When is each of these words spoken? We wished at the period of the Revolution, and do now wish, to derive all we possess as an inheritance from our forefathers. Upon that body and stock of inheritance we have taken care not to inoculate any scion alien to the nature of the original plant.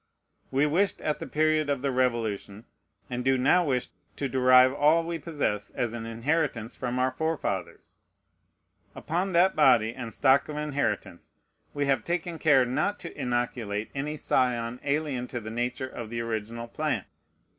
We 0.49 0.65
wished 0.65 0.99
at 1.01 1.19
the 1.19 1.27
period 1.27 1.69
of 1.69 1.83
the 1.83 1.91
Revolution, 1.91 2.65
and 3.07 3.23
do 3.23 3.37
now 3.37 3.63
wish, 3.65 3.89
to 4.15 4.27
derive 4.27 4.73
all 4.73 5.03
we 5.03 5.19
possess 5.19 5.69
as 5.69 5.93
an 5.93 6.07
inheritance 6.07 6.75
from 6.75 6.97
our 6.97 7.11
forefathers. 7.11 7.99
Upon 8.95 9.33
that 9.33 9.55
body 9.55 9.93
and 9.93 10.11
stock 10.11 10.49
of 10.49 10.57
inheritance 10.57 11.33
we 11.75 11.85
have 11.85 12.03
taken 12.03 12.39
care 12.39 12.65
not 12.65 12.99
to 13.01 13.15
inoculate 13.15 13.91
any 13.93 14.17
scion 14.17 14.79
alien 14.83 15.27
to 15.27 15.39
the 15.39 15.51
nature 15.51 15.89
of 15.89 16.09
the 16.09 16.19
original 16.21 16.67
plant. 16.67 17.05